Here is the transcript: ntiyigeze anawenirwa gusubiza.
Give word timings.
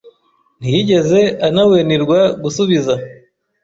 ntiyigeze 0.59 1.19
anawenirwa 1.47 2.19
gusubiza. 2.43 2.93